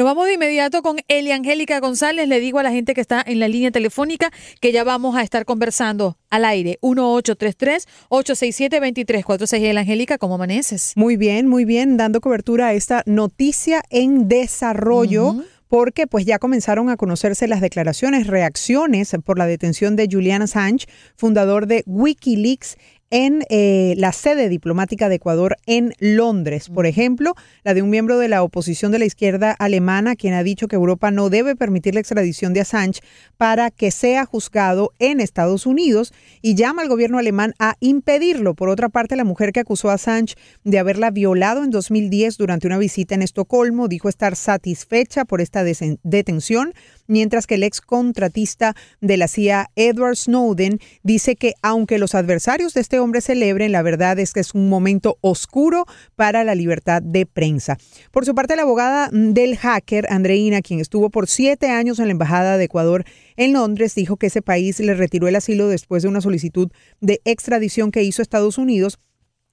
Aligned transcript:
Nos 0.00 0.06
vamos 0.06 0.26
de 0.28 0.32
inmediato 0.32 0.80
con 0.80 0.96
Eli 1.08 1.30
Angélica 1.30 1.78
González. 1.78 2.26
Le 2.26 2.40
digo 2.40 2.58
a 2.58 2.62
la 2.62 2.70
gente 2.70 2.94
que 2.94 3.02
está 3.02 3.22
en 3.26 3.38
la 3.38 3.48
línea 3.48 3.70
telefónica 3.70 4.30
que 4.58 4.72
ya 4.72 4.82
vamos 4.82 5.14
a 5.14 5.20
estar 5.20 5.44
conversando 5.44 6.16
al 6.30 6.46
aire. 6.46 6.78
1833-867-2346. 6.80 9.56
Eli 9.56 9.76
Angélica, 9.76 10.16
¿cómo 10.16 10.36
amaneces? 10.36 10.94
Muy 10.96 11.18
bien, 11.18 11.48
muy 11.48 11.66
bien, 11.66 11.98
dando 11.98 12.22
cobertura 12.22 12.68
a 12.68 12.72
esta 12.72 13.02
noticia 13.04 13.82
en 13.90 14.26
desarrollo. 14.26 15.44
Porque 15.68 16.06
pues 16.06 16.24
ya 16.24 16.38
comenzaron 16.38 16.88
a 16.88 16.96
conocerse 16.96 17.46
las 17.46 17.60
declaraciones, 17.60 18.26
reacciones 18.26 19.14
por 19.22 19.36
la 19.38 19.46
detención 19.46 19.96
de 19.96 20.08
Julian 20.10 20.40
Assange, 20.42 20.86
fundador 21.14 21.66
de 21.66 21.82
Wikileaks 21.86 22.78
en 23.10 23.44
eh, 23.50 23.94
la 23.96 24.12
sede 24.12 24.48
diplomática 24.48 25.08
de 25.08 25.16
Ecuador 25.16 25.56
en 25.66 25.94
Londres. 25.98 26.68
Por 26.68 26.86
ejemplo, 26.86 27.34
la 27.64 27.74
de 27.74 27.82
un 27.82 27.90
miembro 27.90 28.18
de 28.18 28.28
la 28.28 28.42
oposición 28.42 28.92
de 28.92 29.00
la 29.00 29.04
izquierda 29.04 29.50
alemana, 29.52 30.14
quien 30.14 30.34
ha 30.34 30.44
dicho 30.44 30.68
que 30.68 30.76
Europa 30.76 31.10
no 31.10 31.28
debe 31.28 31.56
permitir 31.56 31.94
la 31.94 32.00
extradición 32.00 32.54
de 32.54 32.60
Assange 32.60 33.00
para 33.36 33.70
que 33.70 33.90
sea 33.90 34.24
juzgado 34.24 34.92
en 35.00 35.20
Estados 35.20 35.66
Unidos 35.66 36.12
y 36.40 36.54
llama 36.54 36.82
al 36.82 36.88
gobierno 36.88 37.18
alemán 37.18 37.54
a 37.58 37.74
impedirlo. 37.80 38.54
Por 38.54 38.68
otra 38.68 38.88
parte, 38.88 39.16
la 39.16 39.24
mujer 39.24 39.52
que 39.52 39.60
acusó 39.60 39.90
a 39.90 39.94
Assange 39.94 40.36
de 40.62 40.78
haberla 40.78 41.10
violado 41.10 41.64
en 41.64 41.70
2010 41.70 42.38
durante 42.38 42.68
una 42.68 42.78
visita 42.78 43.16
en 43.16 43.22
Estocolmo 43.22 43.88
dijo 43.88 44.08
estar 44.08 44.36
satisfecha 44.36 45.24
por 45.24 45.40
esta 45.40 45.64
detención 45.64 46.72
mientras 47.10 47.46
que 47.46 47.56
el 47.56 47.64
ex 47.64 47.80
contratista 47.80 48.74
de 49.00 49.16
la 49.16 49.28
CIA, 49.28 49.70
Edward 49.76 50.16
Snowden, 50.16 50.78
dice 51.02 51.36
que 51.36 51.54
aunque 51.60 51.98
los 51.98 52.14
adversarios 52.14 52.72
de 52.72 52.80
este 52.80 52.98
hombre 53.00 53.20
celebren, 53.20 53.72
la 53.72 53.82
verdad 53.82 54.18
es 54.18 54.32
que 54.32 54.40
es 54.40 54.54
un 54.54 54.68
momento 54.68 55.18
oscuro 55.20 55.84
para 56.16 56.44
la 56.44 56.54
libertad 56.54 57.02
de 57.02 57.26
prensa. 57.26 57.76
Por 58.12 58.24
su 58.24 58.34
parte, 58.34 58.56
la 58.56 58.62
abogada 58.62 59.10
del 59.12 59.56
hacker, 59.56 60.06
Andreina, 60.10 60.62
quien 60.62 60.80
estuvo 60.80 61.10
por 61.10 61.28
siete 61.28 61.68
años 61.68 61.98
en 61.98 62.06
la 62.06 62.12
Embajada 62.12 62.56
de 62.56 62.64
Ecuador 62.64 63.04
en 63.36 63.52
Londres, 63.52 63.94
dijo 63.94 64.16
que 64.16 64.28
ese 64.28 64.42
país 64.42 64.78
le 64.80 64.94
retiró 64.94 65.28
el 65.28 65.36
asilo 65.36 65.68
después 65.68 66.02
de 66.02 66.08
una 66.08 66.20
solicitud 66.20 66.70
de 67.00 67.20
extradición 67.24 67.90
que 67.90 68.04
hizo 68.04 68.22
Estados 68.22 68.56
Unidos 68.56 68.98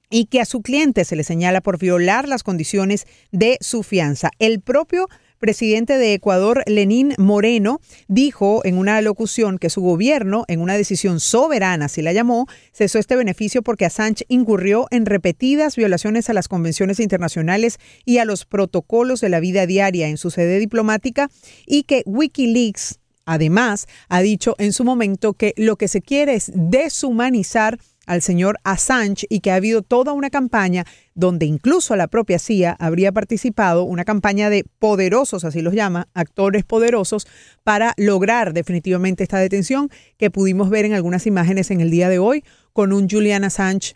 y 0.09 0.25
que 0.25 0.39
a 0.41 0.45
su 0.45 0.61
cliente 0.61 1.05
se 1.05 1.15
le 1.15 1.23
señala 1.23 1.61
por 1.61 1.79
violar 1.79 2.27
las 2.27 2.43
condiciones 2.43 3.07
de 3.31 3.57
su 3.61 3.83
fianza. 3.83 4.31
El 4.39 4.61
propio 4.61 5.07
presidente 5.39 5.97
de 5.97 6.13
Ecuador, 6.13 6.63
Lenín 6.67 7.13
Moreno, 7.17 7.79
dijo 8.07 8.61
en 8.65 8.77
una 8.77 9.01
locución 9.01 9.57
que 9.57 9.69
su 9.69 9.81
gobierno, 9.81 10.45
en 10.47 10.61
una 10.61 10.75
decisión 10.75 11.19
soberana, 11.19 11.85
así 11.85 12.01
la 12.01 12.13
llamó, 12.13 12.47
cesó 12.73 12.99
este 12.99 13.15
beneficio 13.15 13.61
porque 13.61 13.85
Assange 13.85 14.25
incurrió 14.27 14.87
en 14.91 15.05
repetidas 15.05 15.75
violaciones 15.75 16.29
a 16.29 16.33
las 16.33 16.47
convenciones 16.47 16.99
internacionales 16.99 17.77
y 18.05 18.17
a 18.17 18.25
los 18.25 18.45
protocolos 18.45 19.21
de 19.21 19.29
la 19.29 19.39
vida 19.39 19.65
diaria 19.65 20.07
en 20.07 20.17
su 20.17 20.31
sede 20.31 20.59
diplomática 20.59 21.29
y 21.65 21.83
que 21.83 22.03
Wikileaks 22.05 22.99
Además, 23.27 23.87
ha 24.07 24.21
dicho 24.21 24.55
en 24.57 24.71
su 24.71 24.85
momento 24.85 25.33
que 25.33 25.53
lo 25.57 25.75
que 25.75 25.89
se 25.89 26.01
quiere 26.01 26.33
es 26.35 26.49
deshumanizar 26.55 27.77
al 28.07 28.23
señor 28.23 28.57
Assange 28.63 29.27
y 29.29 29.41
que 29.41 29.51
ha 29.51 29.55
habido 29.55 29.83
toda 29.83 30.13
una 30.13 30.31
campaña 30.31 30.85
donde 31.13 31.45
incluso 31.45 31.95
la 31.95 32.07
propia 32.07 32.39
CIA 32.39 32.75
habría 32.79 33.11
participado, 33.11 33.83
una 33.83 34.05
campaña 34.05 34.49
de 34.49 34.65
poderosos, 34.79 35.43
así 35.43 35.61
los 35.61 35.73
llama, 35.73 36.07
actores 36.13 36.63
poderosos, 36.63 37.27
para 37.63 37.93
lograr 37.97 38.53
definitivamente 38.53 39.23
esta 39.23 39.37
detención 39.37 39.89
que 40.17 40.31
pudimos 40.31 40.69
ver 40.69 40.85
en 40.85 40.93
algunas 40.93 41.27
imágenes 41.27 41.69
en 41.69 41.81
el 41.81 41.91
día 41.91 42.09
de 42.09 42.17
hoy 42.17 42.43
con 42.73 42.93
un 42.93 43.09
Julian 43.09 43.43
Assange 43.43 43.95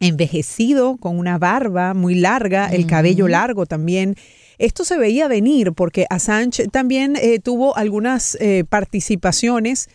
envejecido, 0.00 0.96
con 0.96 1.18
una 1.18 1.38
barba 1.38 1.94
muy 1.94 2.14
larga, 2.14 2.68
el 2.68 2.86
cabello 2.86 3.28
largo 3.28 3.66
también. 3.66 4.14
Esto 4.58 4.84
se 4.84 4.98
veía 4.98 5.28
venir 5.28 5.72
porque 5.72 6.06
Assange 6.10 6.68
también 6.68 7.16
eh, 7.16 7.38
tuvo 7.38 7.76
algunas 7.76 8.36
eh, 8.40 8.64
participaciones 8.68 9.88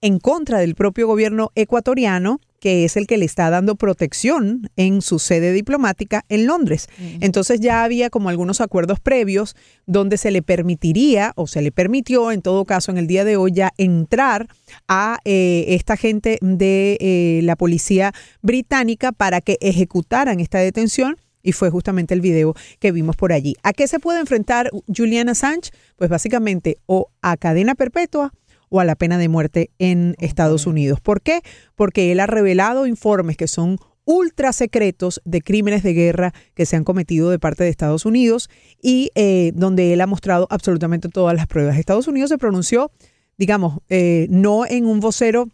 en 0.00 0.18
contra 0.18 0.58
del 0.58 0.74
propio 0.74 1.06
gobierno 1.06 1.50
ecuatoriano, 1.54 2.40
que 2.64 2.86
es 2.86 2.96
el 2.96 3.06
que 3.06 3.18
le 3.18 3.26
está 3.26 3.50
dando 3.50 3.76
protección 3.76 4.70
en 4.76 5.02
su 5.02 5.18
sede 5.18 5.52
diplomática 5.52 6.24
en 6.30 6.46
Londres. 6.46 6.88
Entonces 7.20 7.60
ya 7.60 7.84
había 7.84 8.08
como 8.08 8.30
algunos 8.30 8.62
acuerdos 8.62 9.00
previos 9.00 9.54
donde 9.84 10.16
se 10.16 10.30
le 10.30 10.40
permitiría 10.40 11.34
o 11.36 11.46
se 11.46 11.60
le 11.60 11.72
permitió, 11.72 12.32
en 12.32 12.40
todo 12.40 12.64
caso, 12.64 12.90
en 12.90 12.96
el 12.96 13.06
día 13.06 13.26
de 13.26 13.36
hoy 13.36 13.52
ya 13.52 13.74
entrar 13.76 14.48
a 14.88 15.18
eh, 15.26 15.66
esta 15.68 15.98
gente 15.98 16.38
de 16.40 16.96
eh, 17.02 17.40
la 17.42 17.54
policía 17.54 18.14
británica 18.40 19.12
para 19.12 19.42
que 19.42 19.58
ejecutaran 19.60 20.40
esta 20.40 20.56
detención 20.56 21.18
y 21.42 21.52
fue 21.52 21.68
justamente 21.68 22.14
el 22.14 22.22
video 22.22 22.54
que 22.78 22.92
vimos 22.92 23.14
por 23.14 23.34
allí. 23.34 23.56
¿A 23.62 23.74
qué 23.74 23.86
se 23.88 24.00
puede 24.00 24.20
enfrentar 24.20 24.70
Julian 24.88 25.28
Assange? 25.28 25.70
Pues 25.96 26.08
básicamente 26.08 26.78
o 26.86 27.10
a 27.20 27.36
cadena 27.36 27.74
perpetua 27.74 28.32
o 28.68 28.80
a 28.80 28.84
la 28.84 28.94
pena 28.94 29.18
de 29.18 29.28
muerte 29.28 29.70
en 29.78 30.14
Estados 30.18 30.66
Unidos. 30.66 31.00
¿Por 31.00 31.22
qué? 31.22 31.40
Porque 31.74 32.12
él 32.12 32.20
ha 32.20 32.26
revelado 32.26 32.86
informes 32.86 33.36
que 33.36 33.48
son 33.48 33.78
ultra 34.04 34.52
secretos 34.52 35.20
de 35.24 35.40
crímenes 35.40 35.82
de 35.82 35.94
guerra 35.94 36.34
que 36.54 36.66
se 36.66 36.76
han 36.76 36.84
cometido 36.84 37.30
de 37.30 37.38
parte 37.38 37.64
de 37.64 37.70
Estados 37.70 38.04
Unidos 38.04 38.50
y 38.82 39.10
eh, 39.14 39.52
donde 39.54 39.92
él 39.92 40.00
ha 40.00 40.06
mostrado 40.06 40.46
absolutamente 40.50 41.08
todas 41.08 41.34
las 41.34 41.46
pruebas. 41.46 41.78
Estados 41.78 42.08
Unidos 42.08 42.30
se 42.30 42.38
pronunció, 42.38 42.90
digamos, 43.38 43.78
eh, 43.88 44.26
no 44.30 44.66
en 44.66 44.86
un 44.86 45.00
vocero 45.00 45.48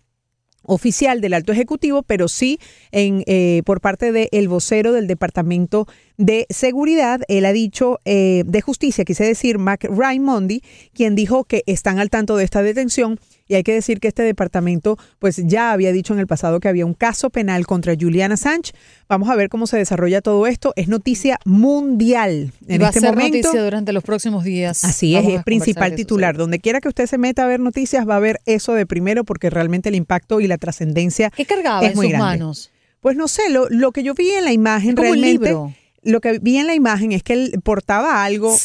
oficial 0.70 1.20
del 1.20 1.34
alto 1.34 1.52
ejecutivo, 1.52 2.02
pero 2.02 2.28
sí 2.28 2.58
en, 2.92 3.24
eh, 3.26 3.62
por 3.66 3.80
parte 3.80 4.12
del 4.12 4.48
vocero 4.48 4.92
del 4.92 5.06
Departamento 5.06 5.86
de 6.16 6.46
Seguridad. 6.48 7.22
Él 7.28 7.44
ha 7.44 7.52
dicho 7.52 8.00
eh, 8.04 8.44
de 8.46 8.60
justicia, 8.60 9.04
quise 9.04 9.24
decir, 9.24 9.58
Mac 9.58 9.84
Raimondi, 9.84 10.62
quien 10.94 11.14
dijo 11.14 11.44
que 11.44 11.64
están 11.66 11.98
al 11.98 12.10
tanto 12.10 12.36
de 12.36 12.44
esta 12.44 12.62
detención 12.62 13.18
y 13.50 13.56
hay 13.56 13.64
que 13.64 13.74
decir 13.74 13.98
que 13.98 14.06
este 14.06 14.22
departamento 14.22 14.96
pues 15.18 15.42
ya 15.44 15.72
había 15.72 15.90
dicho 15.90 16.14
en 16.14 16.20
el 16.20 16.28
pasado 16.28 16.60
que 16.60 16.68
había 16.68 16.86
un 16.86 16.94
caso 16.94 17.30
penal 17.30 17.66
contra 17.66 17.94
Juliana 18.00 18.36
Sánchez. 18.36 18.76
Vamos 19.08 19.28
a 19.28 19.34
ver 19.34 19.48
cómo 19.48 19.66
se 19.66 19.76
desarrolla 19.76 20.20
todo 20.20 20.46
esto. 20.46 20.72
Es 20.76 20.86
noticia 20.86 21.36
mundial 21.44 22.52
en 22.68 22.80
va 22.80 22.86
este 22.86 23.00
a 23.00 23.02
ser 23.02 23.10
momento. 23.10 23.38
noticia 23.38 23.62
durante 23.64 23.92
los 23.92 24.04
próximos 24.04 24.44
días. 24.44 24.84
Así 24.84 25.16
es, 25.16 25.24
Vamos 25.24 25.38
es 25.38 25.44
principal 25.44 25.96
titular. 25.96 26.36
Donde 26.36 26.60
quiera 26.60 26.80
que 26.80 26.86
usted 26.86 27.06
se 27.06 27.18
meta 27.18 27.42
a 27.42 27.46
ver 27.48 27.58
noticias, 27.58 28.08
va 28.08 28.14
a 28.14 28.20
ver 28.20 28.40
eso 28.46 28.72
de 28.74 28.86
primero 28.86 29.24
porque 29.24 29.50
realmente 29.50 29.88
el 29.88 29.96
impacto 29.96 30.40
y 30.40 30.46
la 30.46 30.56
trascendencia 30.56 31.30
¿Qué 31.30 31.44
cargaba 31.44 31.82
es 31.84 31.90
en 31.90 31.96
muy 31.96 32.06
sus 32.06 32.12
grande. 32.12 32.24
manos? 32.38 32.70
Pues 33.00 33.16
no 33.16 33.26
sé, 33.26 33.50
lo, 33.50 33.68
lo 33.68 33.90
que 33.90 34.04
yo 34.04 34.14
vi 34.14 34.30
en 34.30 34.44
la 34.44 34.52
imagen 34.52 34.94
como 34.94 35.08
un 35.10 35.14
realmente. 35.16 35.48
libro. 35.48 35.74
Lo 36.02 36.20
que 36.20 36.38
vi 36.38 36.56
en 36.58 36.68
la 36.68 36.74
imagen 36.74 37.10
es 37.10 37.24
que 37.24 37.32
él 37.32 37.60
portaba 37.64 38.22
algo, 38.24 38.56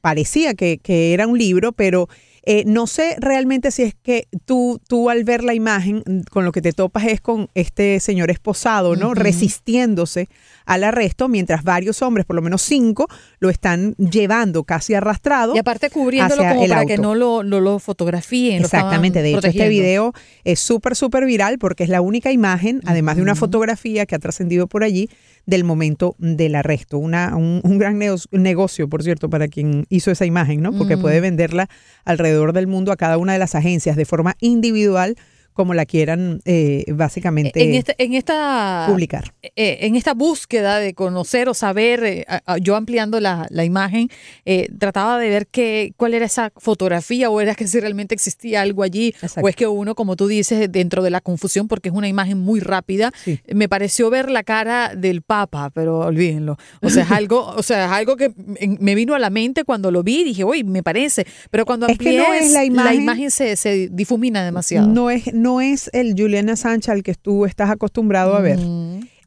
parecía 0.00 0.54
que, 0.54 0.78
que 0.78 1.14
era 1.14 1.26
un 1.26 1.38
libro, 1.38 1.72
pero 1.72 2.08
eh, 2.44 2.64
no 2.66 2.88
sé 2.88 3.16
realmente 3.18 3.70
si 3.70 3.84
es 3.84 3.94
que 3.94 4.26
tú, 4.44 4.80
tú 4.88 5.10
al 5.10 5.22
ver 5.22 5.44
la 5.44 5.54
imagen, 5.54 6.02
mm, 6.04 6.20
con 6.30 6.44
lo 6.44 6.50
que 6.50 6.60
te 6.60 6.72
topas 6.72 7.04
es 7.04 7.20
con 7.20 7.48
este 7.54 8.00
señor 8.00 8.30
esposado, 8.30 8.96
¿no? 8.96 9.14
Resistiéndose 9.14 10.28
al 10.64 10.84
arresto, 10.84 11.28
mientras 11.28 11.62
varios 11.62 12.02
hombres, 12.02 12.26
por 12.26 12.34
lo 12.34 12.42
menos 12.42 12.62
cinco, 12.62 13.06
lo 13.38 13.48
están 13.48 13.94
llevando 13.96 14.64
casi 14.64 14.94
arrastrado. 14.94 15.54
Y 15.54 15.58
aparte 15.58 15.90
cubriéndolo 15.90 16.42
como 16.42 16.66
para 16.66 16.84
que 16.84 16.98
no 16.98 17.14
lo, 17.14 17.44
no 17.44 17.60
lo 17.60 17.78
fotografíen. 17.78 18.60
lo 18.60 18.66
Exactamente, 18.66 19.22
de 19.22 19.34
hecho 19.34 19.46
este 19.46 19.68
video 19.68 20.12
es 20.44 20.58
súper, 20.58 20.96
súper 20.96 21.24
viral 21.24 21.58
porque 21.58 21.84
es 21.84 21.88
la 21.88 22.00
única 22.00 22.32
imagen, 22.32 22.80
además 22.84 23.16
de 23.16 23.22
una 23.22 23.34
fotografía 23.36 24.06
que 24.06 24.14
ha 24.14 24.18
trascendido 24.18 24.66
por 24.66 24.82
allí 24.82 25.08
del 25.46 25.64
momento 25.64 26.14
del 26.18 26.54
arresto. 26.54 26.98
Una, 26.98 27.36
un, 27.36 27.60
un 27.64 27.78
gran 27.78 27.98
negocio, 28.30 28.88
por 28.88 29.02
cierto, 29.02 29.28
para 29.28 29.48
quien 29.48 29.86
hizo 29.88 30.10
esa 30.10 30.24
imagen, 30.26 30.62
¿no? 30.62 30.72
Porque 30.72 30.96
Mm. 30.96 31.00
puede 31.00 31.20
venderla 31.20 31.68
alrededor 32.04 32.52
del 32.52 32.66
mundo 32.66 32.92
a 32.92 32.96
cada 32.96 33.18
una 33.18 33.32
de 33.32 33.38
las 33.38 33.54
agencias 33.54 33.96
de 33.96 34.04
forma 34.04 34.36
individual 34.40 35.16
como 35.52 35.74
la 35.74 35.86
quieran 35.86 36.40
eh, 36.44 36.84
básicamente 36.92 37.62
en 37.62 37.74
esta, 37.74 37.94
en 37.98 38.14
esta 38.14 38.86
publicar. 38.88 39.34
eh, 39.42 39.78
en 39.82 39.96
esta 39.96 40.14
búsqueda 40.14 40.78
de 40.78 40.94
conocer 40.94 41.48
o 41.48 41.54
saber, 41.54 42.04
eh, 42.04 42.24
yo 42.60 42.76
ampliando 42.76 43.20
la, 43.20 43.46
la 43.50 43.64
imagen, 43.64 44.08
eh, 44.44 44.68
trataba 44.78 45.18
de 45.18 45.28
ver 45.28 45.46
qué, 45.46 45.92
cuál 45.96 46.14
era 46.14 46.26
esa 46.26 46.52
fotografía 46.56 47.30
o 47.30 47.40
era 47.40 47.54
que 47.54 47.66
si 47.66 47.80
realmente 47.80 48.14
existía 48.14 48.60
algo 48.62 48.82
allí 48.82 49.14
o 49.42 49.48
es 49.48 49.56
que 49.56 49.66
uno, 49.66 49.94
como 49.94 50.16
tú 50.16 50.26
dices, 50.26 50.70
dentro 50.70 51.02
de 51.02 51.10
la 51.10 51.20
confusión, 51.20 51.68
porque 51.68 51.88
es 51.90 51.94
una 51.94 52.08
imagen 52.08 52.38
muy 52.38 52.60
rápida, 52.60 53.12
me 53.52 53.68
pareció 53.68 54.10
ver 54.10 54.30
la 54.30 54.42
cara 54.42 54.94
del 54.96 55.22
Papa, 55.22 55.70
pero 55.74 56.00
olvídenlo. 56.00 56.56
O 56.80 56.90
sea, 56.90 57.02
es 57.04 57.10
algo, 57.12 57.46
o 57.46 57.62
sea, 57.62 57.86
es 57.86 57.90
algo 57.92 58.16
que 58.16 58.32
me 58.80 58.94
vino 58.94 59.14
a 59.14 59.18
la 59.18 59.30
mente 59.30 59.64
cuando 59.64 59.90
lo 59.90 60.02
vi 60.02 60.24
dije, 60.24 60.44
uy, 60.44 60.64
me 60.64 60.82
parece, 60.82 61.26
pero 61.50 61.64
cuando 61.66 61.86
Es 61.86 61.98
que 61.98 62.16
no 62.16 62.24
amplié, 62.24 62.46
es 62.46 62.52
la 62.52 62.64
imagen- 62.64 63.02
imagen 63.02 63.30
se, 63.30 63.56
se 63.56 63.88
difumina 63.90 64.44
demasiado. 64.44 64.86
No 64.88 65.10
es, 65.10 65.32
no 65.42 65.60
es 65.60 65.90
el 65.92 66.14
Julian 66.16 66.48
Assange 66.48 66.90
al 66.90 67.02
que 67.02 67.14
tú 67.14 67.44
estás 67.44 67.70
acostumbrado 67.70 68.34
a 68.34 68.40
ver. 68.40 68.58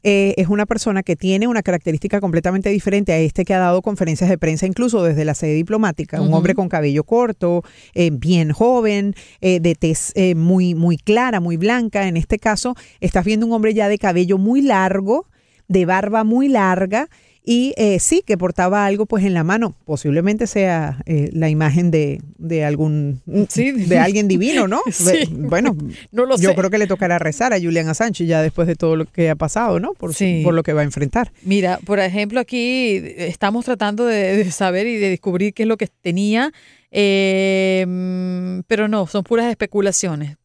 Eh, 0.02 0.34
es 0.36 0.48
una 0.48 0.66
persona 0.66 1.02
que 1.02 1.16
tiene 1.16 1.48
una 1.48 1.62
característica 1.62 2.20
completamente 2.20 2.70
diferente 2.70 3.12
a 3.12 3.18
este 3.18 3.44
que 3.44 3.54
ha 3.54 3.58
dado 3.58 3.82
conferencias 3.82 4.30
de 4.30 4.38
prensa, 4.38 4.64
incluso 4.64 5.02
desde 5.02 5.24
la 5.24 5.34
sede 5.34 5.54
diplomática. 5.54 6.20
Un 6.20 6.32
hombre 6.32 6.54
con 6.54 6.68
cabello 6.68 7.02
corto, 7.02 7.64
eh, 7.92 8.10
bien 8.12 8.52
joven, 8.52 9.14
eh, 9.40 9.58
de 9.58 9.74
tez 9.74 10.14
muy, 10.36 10.74
muy 10.74 10.96
clara, 10.96 11.40
muy 11.40 11.56
blanca. 11.56 12.06
En 12.06 12.16
este 12.16 12.38
caso, 12.38 12.76
estás 13.00 13.24
viendo 13.24 13.46
un 13.46 13.52
hombre 13.52 13.74
ya 13.74 13.88
de 13.88 13.98
cabello 13.98 14.38
muy 14.38 14.62
largo, 14.62 15.26
de 15.66 15.84
barba 15.86 16.22
muy 16.22 16.48
larga. 16.48 17.08
Y 17.48 17.74
eh, 17.76 18.00
sí, 18.00 18.24
que 18.26 18.36
portaba 18.36 18.84
algo 18.86 19.06
pues 19.06 19.24
en 19.24 19.32
la 19.32 19.44
mano. 19.44 19.76
Posiblemente 19.84 20.48
sea 20.48 21.00
eh, 21.06 21.30
la 21.32 21.48
imagen 21.48 21.92
de, 21.92 22.20
de 22.38 22.64
algún 22.64 23.20
de 23.24 23.98
alguien 24.00 24.26
divino, 24.26 24.66
¿no? 24.66 24.80
Sí. 24.90 25.28
Bueno, 25.30 25.76
No 26.10 26.26
lo 26.26 26.36
yo 26.38 26.48
sé. 26.50 26.54
creo 26.56 26.70
que 26.70 26.78
le 26.78 26.88
tocará 26.88 27.20
rezar 27.20 27.52
a 27.52 27.60
Julian 27.60 27.88
Assange 27.88 28.26
ya 28.26 28.42
después 28.42 28.66
de 28.66 28.74
todo 28.74 28.96
lo 28.96 29.04
que 29.04 29.30
ha 29.30 29.36
pasado, 29.36 29.78
¿no? 29.78 29.94
Por, 29.94 30.12
Sí. 30.12 30.40
por 30.42 30.54
lo 30.54 30.64
que 30.64 30.72
va 30.72 30.80
a 30.80 30.84
enfrentar. 30.84 31.30
Mira, 31.44 31.78
por 31.84 32.00
ejemplo, 32.00 32.40
aquí 32.40 33.00
estamos 33.16 33.64
tratando 33.64 34.06
de, 34.06 34.36
de 34.44 34.50
saber 34.50 34.88
y 34.88 34.96
de 34.96 35.10
descubrir 35.10 35.54
qué 35.54 35.62
es 35.62 35.68
lo 35.68 35.76
que 35.76 35.86
tenía, 35.86 36.52
eh, 36.98 38.62
pero 38.66 38.88
no, 38.88 39.06
son 39.06 39.22
puras 39.22 39.50
especulaciones. 39.50 40.38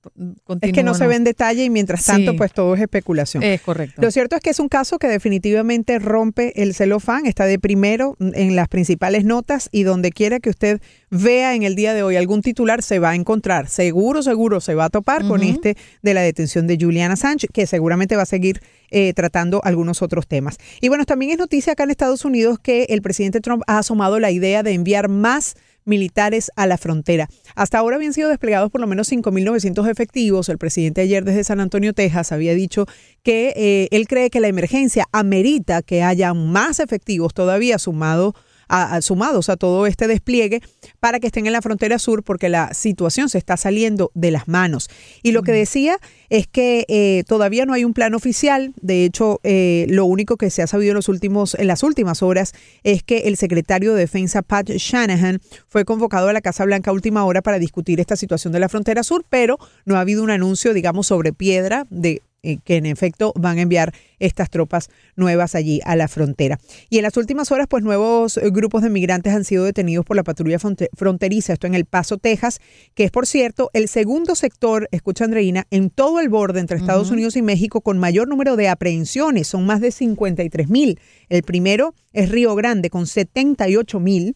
Es 0.61 0.73
que 0.73 0.83
no 0.83 0.93
se 0.93 1.07
ve 1.07 1.15
en 1.15 1.23
detalle 1.23 1.63
y 1.63 1.69
mientras 1.69 2.03
tanto, 2.03 2.31
Sí. 2.31 2.37
pues 2.37 2.51
todo 2.51 2.75
es 2.75 2.81
especulación. 2.81 3.41
Es 3.41 3.61
correcto. 3.61 4.01
Lo 4.01 4.11
cierto 4.11 4.35
es 4.35 4.41
que 4.41 4.49
es 4.49 4.59
un 4.59 4.67
caso 4.67 4.99
que 4.99 5.07
definitivamente 5.07 5.97
rompe 5.97 6.61
el 6.61 6.73
celofán, 6.73 7.25
está 7.25 7.45
de 7.45 7.57
primero 7.57 8.17
en 8.19 8.57
las 8.57 8.67
principales 8.67 9.23
notas 9.23 9.69
y 9.71 9.83
donde 9.83 10.11
quiera 10.11 10.41
que 10.41 10.49
usted 10.49 10.81
vea 11.09 11.55
en 11.55 11.63
el 11.63 11.75
día 11.75 11.93
de 11.93 12.03
hoy 12.03 12.17
algún 12.17 12.41
titular 12.41 12.83
se 12.83 12.99
va 12.99 13.11
a 13.11 13.15
encontrar, 13.15 13.69
seguro, 13.69 14.21
seguro 14.21 14.59
se 14.59 14.75
va 14.75 14.85
a 14.85 14.89
topar 14.89 15.25
con 15.25 15.43
este 15.43 15.77
de 16.01 16.13
la 16.13 16.21
detención 16.21 16.67
de 16.67 16.77
Juliana 16.79 17.15
Sánchez, 17.15 17.49
que 17.53 17.65
seguramente 17.65 18.17
va 18.17 18.23
a 18.23 18.25
seguir 18.25 18.61
eh, 18.89 19.13
tratando 19.13 19.61
algunos 19.63 20.01
otros 20.01 20.27
temas. 20.27 20.57
Y 20.81 20.89
bueno, 20.89 21.05
también 21.05 21.31
es 21.31 21.37
noticia 21.37 21.73
acá 21.73 21.83
en 21.83 21.91
Estados 21.91 22.25
Unidos 22.25 22.59
que 22.59 22.87
el 22.89 23.01
presidente 23.01 23.39
Trump 23.39 23.63
ha 23.67 23.77
asomado 23.77 24.19
la 24.19 24.31
idea 24.31 24.63
de 24.63 24.73
enviar 24.73 25.07
más 25.07 25.55
militares 25.85 26.51
a 26.55 26.67
la 26.67 26.77
frontera. 26.77 27.27
Hasta 27.55 27.79
ahora 27.79 27.95
habían 27.95 28.13
sido 28.13 28.29
desplegados 28.29 28.71
por 28.71 28.81
lo 28.81 28.87
menos 28.87 29.11
5.900 29.11 29.89
efectivos. 29.89 30.49
El 30.49 30.57
presidente 30.57 31.01
ayer 31.01 31.23
desde 31.23 31.43
San 31.43 31.59
Antonio, 31.59 31.93
Texas, 31.93 32.31
había 32.31 32.53
dicho 32.53 32.85
que 33.23 33.53
eh, 33.55 33.87
él 33.91 34.07
cree 34.07 34.29
que 34.29 34.39
la 34.39 34.47
emergencia 34.47 35.07
amerita 35.11 35.81
que 35.81 36.03
haya 36.03 36.33
más 36.33 36.79
efectivos 36.79 37.33
todavía 37.33 37.79
sumado 37.79 38.35
a- 38.71 38.95
a- 38.95 39.01
sumados 39.01 39.49
a 39.49 39.57
todo 39.57 39.85
este 39.85 40.07
despliegue 40.07 40.61
para 40.99 41.19
que 41.19 41.27
estén 41.27 41.45
en 41.45 41.53
la 41.53 41.61
frontera 41.61 41.99
sur 41.99 42.23
porque 42.23 42.49
la 42.49 42.73
situación 42.73 43.29
se 43.29 43.37
está 43.37 43.57
saliendo 43.57 44.11
de 44.13 44.31
las 44.31 44.47
manos. 44.47 44.89
Y 45.21 45.31
lo 45.33 45.43
que 45.43 45.51
decía 45.51 45.97
es 46.29 46.47
que 46.47 46.85
eh, 46.87 47.23
todavía 47.27 47.65
no 47.65 47.73
hay 47.73 47.83
un 47.83 47.93
plan 47.93 48.13
oficial. 48.15 48.73
De 48.81 49.03
hecho, 49.05 49.39
eh, 49.43 49.85
lo 49.89 50.05
único 50.05 50.37
que 50.37 50.49
se 50.49 50.61
ha 50.61 50.67
sabido 50.67 50.91
en, 50.91 50.95
los 50.95 51.09
últimos, 51.09 51.55
en 51.55 51.67
las 51.67 51.83
últimas 51.83 52.23
horas 52.23 52.53
es 52.83 53.03
que 53.03 53.19
el 53.27 53.37
secretario 53.37 53.93
de 53.93 53.99
Defensa, 53.99 54.41
Pat 54.41 54.69
Shanahan, 54.69 55.39
fue 55.67 55.85
convocado 55.85 56.29
a 56.29 56.33
la 56.33 56.41
Casa 56.41 56.65
Blanca 56.65 56.91
a 56.91 56.93
última 56.93 57.25
hora 57.25 57.41
para 57.41 57.59
discutir 57.59 57.99
esta 57.99 58.15
situación 58.15 58.53
de 58.53 58.59
la 58.59 58.69
frontera 58.69 59.03
sur, 59.03 59.25
pero 59.29 59.57
no 59.85 59.97
ha 59.97 59.99
habido 60.01 60.23
un 60.23 60.31
anuncio, 60.31 60.73
digamos, 60.73 61.07
sobre 61.07 61.33
piedra 61.33 61.85
de 61.89 62.21
que 62.41 62.77
en 62.77 62.87
efecto 62.87 63.33
van 63.35 63.59
a 63.59 63.61
enviar 63.61 63.93
estas 64.19 64.49
tropas 64.49 64.89
nuevas 65.15 65.53
allí 65.53 65.79
a 65.85 65.95
la 65.95 66.07
frontera. 66.07 66.59
Y 66.89 66.97
en 66.97 67.03
las 67.03 67.15
últimas 67.17 67.51
horas, 67.51 67.67
pues 67.69 67.83
nuevos 67.83 68.37
eh, 68.37 68.49
grupos 68.49 68.81
de 68.81 68.89
migrantes 68.89 69.33
han 69.33 69.45
sido 69.45 69.63
detenidos 69.63 70.05
por 70.05 70.15
la 70.15 70.23
patrulla 70.23 70.57
fronte- 70.57 70.89
fronteriza, 70.95 71.53
esto 71.53 71.67
en 71.67 71.75
El 71.75 71.85
Paso, 71.85 72.17
Texas, 72.17 72.59
que 72.95 73.03
es, 73.03 73.11
por 73.11 73.27
cierto, 73.27 73.69
el 73.73 73.87
segundo 73.87 74.33
sector, 74.35 74.87
escucha 74.91 75.25
Andreina, 75.25 75.67
en 75.69 75.91
todo 75.91 76.19
el 76.19 76.29
borde 76.29 76.59
entre 76.59 76.77
Estados. 76.77 77.11
Unidos 77.11 77.35
y 77.35 77.41
México 77.41 77.81
con 77.81 77.97
mayor 77.99 78.27
número 78.27 78.55
de 78.55 78.69
aprehensiones, 78.69 79.47
son 79.47 79.65
más 79.65 79.81
de 79.81 79.91
53 79.91 80.69
mil. 80.69 80.99
El 81.29 81.43
primero 81.43 81.93
es 82.13 82.29
Río 82.29 82.55
Grande 82.55 82.89
con 82.89 83.05
78 83.05 83.99
mil. 83.99 84.35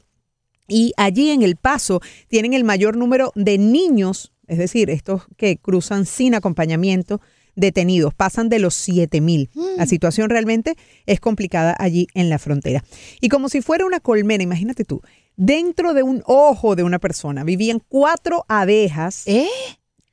Y 0.68 0.94
allí 0.98 1.30
en 1.30 1.42
El 1.44 1.56
Paso 1.56 2.02
tienen 2.28 2.54
el 2.54 2.64
mayor 2.64 2.98
número 2.98 3.32
de 3.36 3.58
niños, 3.58 4.34
es 4.48 4.58
decir, 4.58 4.90
estos 4.90 5.24
que 5.38 5.58
cruzan 5.58 6.06
sin 6.06 6.34
acompañamiento, 6.36 7.22
detenidos, 7.56 8.14
pasan 8.14 8.50
de 8.50 8.60
los 8.60 8.76
7 8.76 9.22
mil. 9.22 9.50
La 9.78 9.86
situación 9.86 10.30
realmente 10.30 10.76
es 11.06 11.20
complicada 11.20 11.76
allí 11.80 12.08
en 12.14 12.30
la 12.30 12.40
frontera. 12.40 12.84
Y 13.22 13.30
como 13.30 13.50
si 13.50 13.62
fuera 13.62 13.86
una 13.86 14.00
colmena, 14.00 14.44
imagínate 14.44 14.86
tú, 14.86 15.02
dentro 15.36 15.94
de 15.94 16.04
un 16.04 16.24
ojo 16.26 16.76
de 16.76 16.84
una 16.84 17.00
persona 17.00 17.44
vivían 17.44 17.82
cuatro 17.88 18.46
abejas 18.48 19.26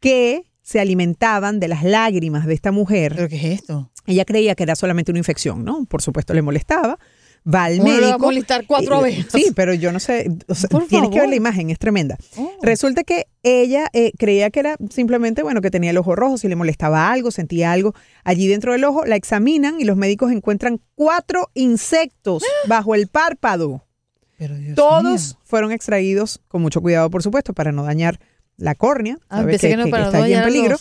que 0.01 0.45
se 0.63 0.81
alimentaban 0.81 1.61
de 1.61 1.69
las 1.69 1.85
lágrimas 1.85 2.47
de 2.47 2.55
esta 2.55 2.73
mujer. 2.73 3.15
¿Pero 3.17 3.29
qué 3.29 3.37
es 3.37 3.61
esto? 3.61 3.91
Ella 4.07 4.25
creía 4.25 4.55
que 4.55 4.63
era 4.63 4.75
solamente 4.75 5.13
una 5.13 5.19
infección, 5.19 5.65
¿no? 5.65 5.85
Por 5.85 6.03
supuesto 6.03 6.35
le 6.35 6.43
molestaba. 6.43 6.99
Va 7.45 7.65
al 7.65 7.79
¿Cómo 7.79 7.89
le 7.91 8.01
médico. 8.01 8.15
a 8.15 8.19
molestar 8.19 8.67
cuatro 8.67 8.97
abejas? 8.97 9.27
Sí, 9.33 9.53
pero 9.55 9.75
yo 9.75 9.91
no 9.91 9.99
sé. 9.99 10.31
o 10.47 10.55
sea, 10.55 10.69
Por 10.69 10.87
tienes 10.87 11.11
que 11.11 11.17
ver. 11.17 11.27
Oh. 11.27 11.31
la 11.31 11.37
imagen, 11.37 11.71
es 11.71 11.79
tremenda. 11.79 12.17
Resulta 12.63 13.03
que 13.03 13.27
ella 13.43 13.89
eh, 13.93 14.13
creía 14.17 14.51
que 14.51 14.61
era 14.61 14.77
simplemente, 14.91 15.43
bueno, 15.43 15.61
que 15.61 15.71
tenía 15.71 15.91
el 15.91 15.99
ojo 15.99 16.15
rojo, 16.15 16.39
si 16.39 16.47
le 16.49 16.55
molestaba 16.55 17.11
algo, 17.11 17.31
sentía 17.33 17.73
algo 17.73 17.95
allí 18.23 18.47
dentro 18.47 18.73
del 18.73 18.85
ojo, 18.85 19.05
la 19.05 19.17
examinan 19.17 19.81
y 19.81 19.85
los 19.85 19.97
médicos 19.97 20.31
encuentran 20.31 20.81
cuatro 20.95 21.51
insectos 21.55 22.45
bajo 22.69 22.95
el 22.95 23.09
párpado. 23.09 23.85
Todos 24.75 25.39
fueron 25.45 25.73
extraídos 25.73 26.41
con 26.49 26.63
mucho 26.63 26.81
cuidado, 26.81 27.11
por 27.11 27.23
supuesto, 27.23 27.53
para 27.55 27.73
no 27.73 27.85
dañar 27.85 28.19
la 28.59 28.75
córnea, 28.75 29.17
Ah, 29.29 29.45
que 29.47 29.77
no 29.77 29.85
está 29.85 30.29
en 30.29 30.45
peligro. 30.45 30.77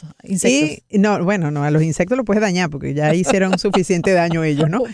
Y 0.90 0.98
no, 1.00 1.24
bueno, 1.24 1.50
no, 1.52 1.64
a 1.64 1.72
los 1.72 1.82
insectos 1.82 2.18
los 2.18 2.26
puedes 2.26 2.42
dañar 2.42 2.70
porque 2.70 2.94
ya 2.94 3.16
hicieron 3.16 3.58
suficiente 3.58 4.12
daño 4.12 4.44
ellos, 4.44 4.70
¿no? 4.70 4.82
Oh. 4.84 4.88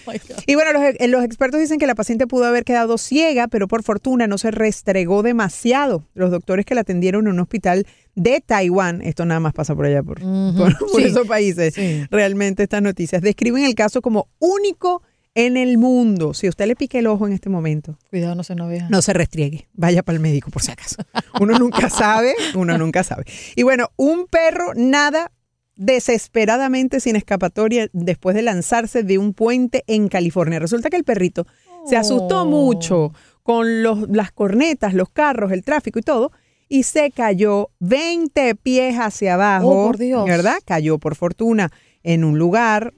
Y 0.45 0.55
bueno, 0.55 0.71
los, 0.73 0.81
eh, 0.83 1.07
los 1.07 1.23
expertos 1.23 1.59
dicen 1.59 1.79
que 1.79 1.87
la 1.87 1.95
paciente 1.95 2.27
pudo 2.27 2.45
haber 2.45 2.63
quedado 2.63 2.97
ciega, 2.97 3.47
pero 3.47 3.67
por 3.67 3.83
fortuna 3.83 4.27
no 4.27 4.37
se 4.37 4.51
restregó 4.51 5.21
demasiado. 5.23 6.05
Los 6.13 6.31
doctores 6.31 6.65
que 6.65 6.75
la 6.75 6.81
atendieron 6.81 7.27
en 7.27 7.33
un 7.33 7.39
hospital 7.39 7.85
de 8.15 8.41
Taiwán, 8.45 9.01
esto 9.01 9.25
nada 9.25 9.39
más 9.39 9.53
pasa 9.53 9.75
por 9.75 9.85
allá, 9.85 10.01
por, 10.03 10.19
por- 10.21 10.77
por 10.77 11.01
Sí. 11.01 11.07
esos 11.07 11.27
países, 11.27 11.73
Sí. 11.73 12.05
realmente 12.09 12.63
estas 12.63 12.81
noticias, 12.81 13.21
describen 13.21 13.63
el 13.65 13.75
caso 13.75 14.01
como 14.01 14.27
único 14.39 15.01
en 15.45 15.55
el 15.55 15.77
mundo. 15.77 16.33
Si 16.33 16.49
usted 16.49 16.65
le 16.65 16.75
pique 16.75 16.99
el 16.99 17.07
ojo 17.07 17.27
en 17.27 17.33
este 17.33 17.47
momento, 17.49 17.97
Cuidado, 18.09 18.33
no 18.35 18.43
se 18.43 18.55
nos 18.55 18.69
vea. 18.69 18.87
no 18.89 19.01
se 19.01 19.13
restriegue, 19.13 19.67
vaya 19.73 20.01
para 20.03 20.15
el 20.15 20.21
médico 20.21 20.49
por 20.51 20.61
si 20.63 20.71
acaso. 20.71 20.97
Uno 21.39 21.57
nunca 21.59 21.89
sabe, 21.91 22.33
uno 22.55 22.77
nunca 22.77 23.03
sabe. 23.03 23.23
Y 23.55 23.63
bueno, 23.63 23.91
un 23.97 24.25
perro 24.27 24.73
nada 24.75 25.31
desesperadamente 25.75 26.99
sin 26.99 27.15
escapatoria 27.15 27.89
después 27.93 28.35
de 28.35 28.41
lanzarse 28.41 29.03
de 29.03 29.17
un 29.17 29.33
puente 29.33 29.83
en 29.87 30.07
California. 30.07 30.59
Resulta 30.59 30.89
que 30.89 30.97
el 30.97 31.03
perrito 31.03 31.45
se 31.85 31.97
asustó 31.97 32.41
Oh. 32.41 32.45
mucho 32.45 33.13
con 33.43 33.81
los, 33.83 34.09
las 34.09 34.31
cornetas, 34.31 34.93
los 34.93 35.09
carros, 35.09 35.51
el 35.51 35.63
tráfico 35.63 35.99
y 35.99 36.01
todo, 36.01 36.31
y 36.69 36.83
se 36.83 37.11
cayó 37.11 37.69
20 37.79 38.55
pies 38.55 38.95
hacia 38.99 39.35
abajo. 39.35 39.69
Oh, 39.69 39.87
por 39.87 39.97
Dios. 39.97 40.25
¿Verdad? 40.25 40.57
Cayó 40.65 40.97
por 40.97 41.15
fortuna 41.15 41.71
en 42.03 42.23
un 42.23 42.37
lugar 42.37 42.93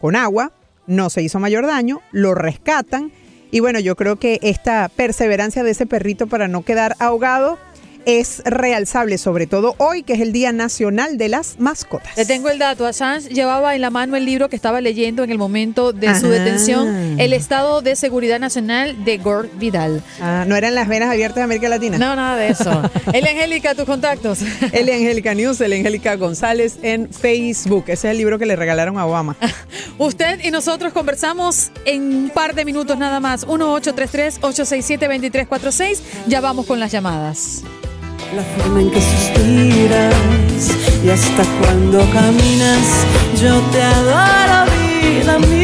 con 0.00 0.14
agua, 0.16 0.52
no 0.86 1.10
se 1.10 1.22
hizo 1.22 1.40
mayor 1.40 1.66
daño, 1.66 2.00
lo 2.12 2.34
rescatan. 2.34 3.12
Y 3.50 3.60
bueno, 3.60 3.78
yo 3.78 3.96
creo 3.96 4.16
que 4.16 4.38
esta 4.42 4.88
perseverancia 4.88 5.62
de 5.62 5.70
ese 5.70 5.86
perrito 5.86 6.26
para 6.26 6.48
no 6.48 6.62
quedar 6.62 6.96
ahogado 6.98 7.58
es 8.06 8.42
realzable, 8.44 9.18
sobre 9.18 9.46
todo 9.46 9.74
hoy, 9.78 10.02
que 10.02 10.14
es 10.14 10.20
el 10.20 10.32
Día 10.32 10.52
Nacional 10.52 11.16
de 11.18 11.28
las 11.28 11.58
Mascotas. 11.58 12.16
Le 12.16 12.24
tengo 12.26 12.48
el 12.50 12.58
dato. 12.58 12.86
Assange 12.86 13.28
llevaba 13.30 13.74
en 13.74 13.80
la 13.80 13.90
mano 13.90 14.16
el 14.16 14.24
libro 14.24 14.48
que 14.48 14.56
estaba 14.56 14.80
leyendo 14.80 15.22
en 15.24 15.30
el 15.30 15.38
momento 15.38 15.92
de 15.92 16.14
su 16.18 16.26
Ah. 16.26 16.30
detención, 16.30 17.20
El 17.20 17.32
Estado 17.32 17.82
de 17.82 17.96
Seguridad 17.96 18.38
Nacional 18.40 19.04
de 19.04 19.18
Gore 19.18 19.48
Vidal. 19.58 20.02
Ah, 20.20 20.44
¿No 20.46 20.56
eran 20.56 20.74
las 20.74 20.88
venas 20.88 21.10
abiertas 21.10 21.36
de 21.36 21.42
América 21.42 21.68
Latina? 21.68 21.98
No, 21.98 22.14
nada 22.16 22.36
de 22.36 22.48
eso. 22.48 22.82
Elia 23.12 23.30
Angélica, 23.30 23.74
tus 23.74 23.84
contactos. 23.84 24.38
Elia 24.72 24.94
Angélica 24.96 25.34
News, 25.34 25.60
Elia 25.60 25.76
Angélica 25.78 26.14
González 26.16 26.78
en 26.82 27.08
Facebook. 27.12 27.84
Ese 27.88 28.08
es 28.08 28.12
el 28.12 28.18
libro 28.18 28.38
que 28.38 28.46
le 28.46 28.56
regalaron 28.56 28.98
a 28.98 29.06
Obama. 29.06 29.36
Usted 29.98 30.40
y 30.44 30.50
nosotros 30.50 30.92
conversamos 30.92 31.70
en 31.84 32.02
un 32.02 32.30
par 32.30 32.54
de 32.54 32.64
minutos 32.64 32.96
nada 32.98 33.20
más. 33.20 33.46
1-833-867-2346. 33.46 35.98
Ya 36.26 36.40
vamos 36.40 36.66
con 36.66 36.80
las 36.80 36.90
llamadas. 36.92 37.62
La 38.34 38.42
forma 38.42 38.80
en 38.80 38.90
que 38.90 39.00
suspiras 39.00 40.14
y 41.04 41.10
hasta 41.10 41.44
cuando 41.60 41.98
caminas, 42.10 43.06
yo 43.40 43.60
te 43.70 43.80
adoro, 43.80 44.72
vida 44.72 45.38
mía. 45.38 45.63